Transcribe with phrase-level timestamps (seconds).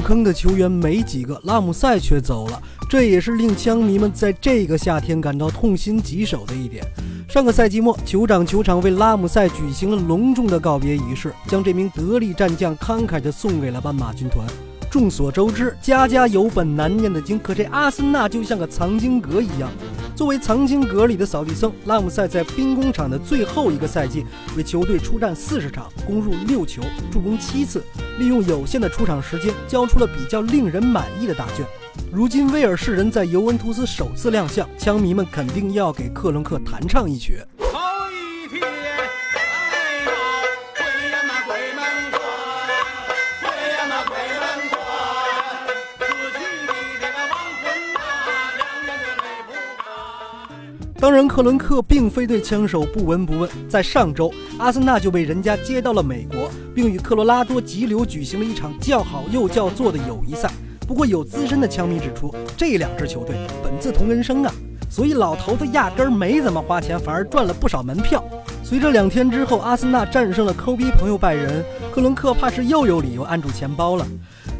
[0.00, 6.84] 坑的球员没几个，拉姆塞却走了，这也是令枪迷们在这个夏天感到痛心疾首的一点。
[7.28, 14.46] 上个赛季末，酋长球场为拉姆塞举行了隆重的告别仪式，将这名得力战将慷慨地送给了斑马军团。
[14.90, 19.68] 众所周知，家家有本难念的经，可这阿森纳就像个藏经阁一样。
[20.18, 24.26] 作为藏经阁里的扫地僧，拉姆塞在兵工厂的最后一个赛季，
[24.56, 27.84] 为球队出战四十场，攻入六球，助攻七次，
[28.18, 31.64] 利用有限的出场时间，交出了比较令人满意的答卷。
[32.10, 37.40] 如今威尔士人在尤文图斯首次亮相，枪迷们肯定要给克伦克弹唱一曲。
[51.00, 53.48] 当然，克伦克并非对枪手不闻不问。
[53.68, 60.50] 在上周，阿森纳就被人家接到了美国，并与科罗拉多急流举行了一场叫好又叫座的友谊赛。
[60.88, 64.52] 不过，有资深的枪迷指出，这两支球队本自同根生啊，
[64.90, 68.22] 所以老头子压根儿没怎么花钱，反而赚了不少门票。
[68.62, 74.06] 随着两天之后阿森纳战胜了抠逼朋友拜仁，克伦克怕是又有理由按住钱包了。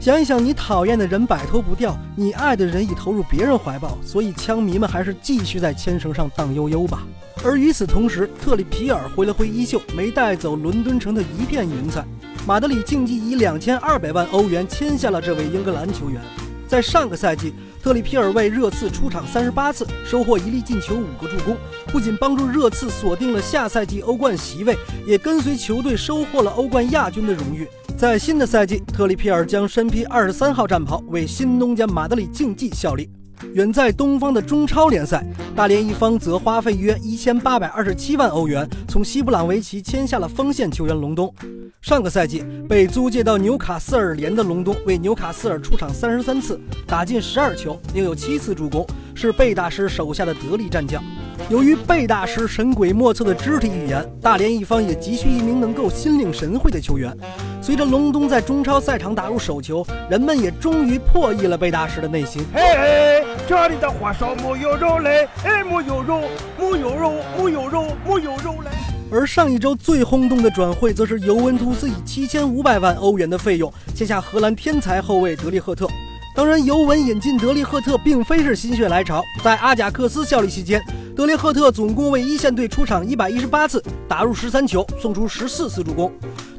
[0.00, 7.02] 想一想，你讨厌的人摆脱不掉，你爱的人已投入别人怀抱，所以枪迷们还是继续在牵绳上荡悠悠吧。
[7.44, 12.04] 而与此同时，特里皮尔挥了挥衣袖，没带走伦敦城的一片云彩。
[12.46, 16.20] 马德里竞技以两千二百万欧元签下了这位英格兰球员。
[16.68, 27.66] 在上个赛季，特里皮尔为热刺出场三十八次，收获一粒进球、五个助攻，不仅帮助热刺锁定了下赛季欧冠席位，也跟随球队收获了欧冠亚军的荣誉。
[27.96, 33.08] 在新的赛季，特里皮尔将身披二十三号战袍，为新东家马德里竞技效力。
[33.54, 41.32] 远在东方的中超联赛，大连一方则花费约一千八百二十七万欧元，从西布朗维奇签下了锋线球员隆东。
[41.80, 51.02] 上个赛季被租借到纽卡斯尔联的隆东，为纽卡斯尔出场三十三次，打进十二球，并有七次助攻，是贝大师手下的得力战将。
[51.48, 57.16] 由于贝大师神鬼莫测的肢体语言，大连一方也急需一名能够心领神会的球员。
[57.60, 62.42] 随着隆冬在中超赛场打入首球，人们也终于破译了贝大师的内心。
[62.54, 66.22] 嘿嘿，这里的火烧木有肉嘞，哎，木有肉，
[66.58, 68.70] 木有肉，木有肉，木有肉嘞。
[69.10, 75.86] 而上一周最轰动的转会，则是尤文图斯以七千五百万欧元的费用签下荷兰天才后卫德利赫特。
[76.34, 80.80] 当然，尤文引进德利赫特并非是心血来潮，在阿贾克斯效力期间。
[81.16, 86.12] 德利赫特总共为一线队出场一百一十八次，打入十三球，送出十四次助攻。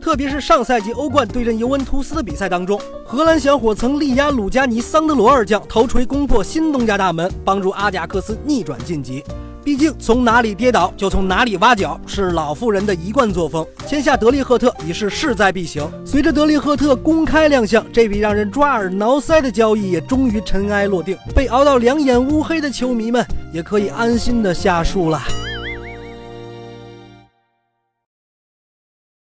[0.10, 9.24] 特别是上赛季欧冠对阵尤文图斯的比赛当中，荷兰小伙曾力压鲁加尼、桑德罗二将，头锤攻破新东家大门，帮助阿贾克斯逆转晋级。
[9.64, 13.64] 毕竟从哪里跌倒就从哪里挖角，是老妇人的一贯作风。
[13.86, 15.88] 签下德利赫特已是势在必行。
[16.04, 21.16] 随着德利赫特公开亮相，这笔让人抓耳挠腮的交易也终于尘埃落定。
[21.36, 25.22] 被熬到两眼乌黑的球迷们也可以安心的下树了。